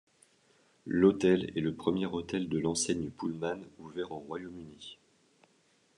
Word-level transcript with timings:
L'hôtel 0.87 1.51
est 1.55 1.61
le 1.61 1.75
premier 1.75 2.07
hôtel 2.07 2.49
de 2.49 2.57
l'enseigne 2.57 3.11
Pullman 3.11 3.59
ouvert 3.77 4.11
au 4.11 4.17
Royaume-Uni. 4.17 4.97